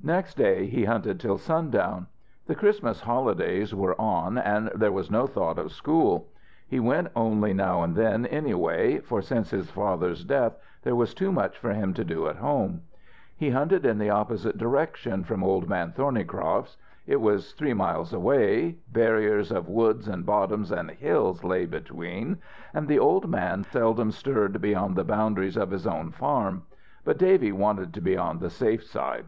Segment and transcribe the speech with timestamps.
[0.00, 2.06] Next day he hunted till sundown.
[2.46, 6.28] The Christmas holidays were on and there was no thought of school.
[6.68, 11.32] He went only now and then, anyway, for since his father's death there was too
[11.32, 12.82] much for him to do at home.
[13.36, 16.76] He hunted in the opposite direction from Old Man Thornycroft's.
[17.08, 22.38] It was three miles away; barriers of woods and bottoms and hills lay between,
[22.72, 26.62] and the old man seldom stirred beyond the boundaries of his own farm;
[27.04, 29.24] but Davy wanted to be on the safe side.